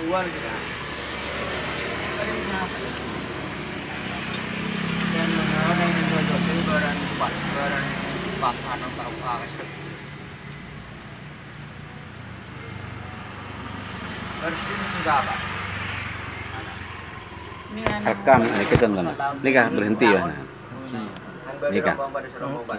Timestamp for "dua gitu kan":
0.00-0.62